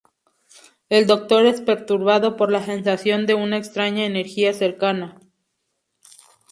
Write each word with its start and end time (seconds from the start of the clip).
El 0.89 1.05
Doctor 1.05 1.45
es 1.45 1.61
perturbado 1.61 2.35
por 2.35 2.51
la 2.51 2.65
sensación 2.65 3.27
de 3.27 3.35
una 3.35 3.57
extraña 3.59 4.03
energía 4.07 4.51
cercana. 4.51 5.19